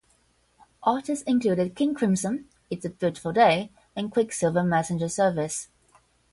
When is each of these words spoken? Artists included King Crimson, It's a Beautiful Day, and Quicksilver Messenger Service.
Artists 0.81 1.23
included 1.27 1.75
King 1.75 1.93
Crimson, 1.93 2.45
It's 2.71 2.85
a 2.85 2.89
Beautiful 2.89 3.33
Day, 3.33 3.69
and 3.95 4.11
Quicksilver 4.11 4.63
Messenger 4.63 5.09
Service. 5.09 5.67